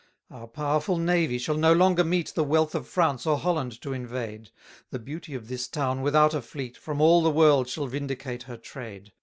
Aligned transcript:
301 0.29 0.41
Our 0.41 0.47
powerful 0.47 0.97
navy 0.97 1.37
shall 1.37 1.57
no 1.57 1.73
longer 1.73 2.03
meet, 2.03 2.33
The 2.33 2.43
wealth 2.43 2.73
of 2.73 2.87
France 2.87 3.27
or 3.27 3.37
Holland 3.37 3.79
to 3.81 3.93
invade; 3.93 4.49
The 4.89 4.97
beauty 4.97 5.35
of 5.35 5.47
this 5.47 5.67
town 5.67 6.01
without 6.01 6.33
a 6.33 6.41
fleet, 6.41 6.75
From 6.75 6.99
all 6.99 7.21
the 7.21 7.29
world 7.29 7.69
shall 7.69 7.85
vindicate 7.85 8.41
her 8.49 8.57
trade. 8.57 9.11